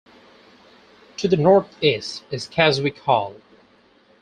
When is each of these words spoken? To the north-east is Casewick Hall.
To 1.17 1.27
the 1.27 1.37
north-east 1.37 2.23
is 2.31 2.49
Casewick 2.49 2.97
Hall. 3.01 3.35